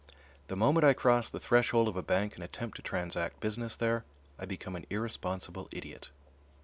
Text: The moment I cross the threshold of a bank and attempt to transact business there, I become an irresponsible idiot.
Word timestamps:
The 0.47 0.55
moment 0.55 0.83
I 0.83 0.93
cross 0.93 1.29
the 1.29 1.39
threshold 1.39 1.87
of 1.87 1.95
a 1.95 2.01
bank 2.01 2.33
and 2.33 2.43
attempt 2.43 2.75
to 2.77 2.81
transact 2.81 3.39
business 3.39 3.75
there, 3.75 4.03
I 4.39 4.45
become 4.47 4.75
an 4.75 4.87
irresponsible 4.89 5.69
idiot. 5.71 6.09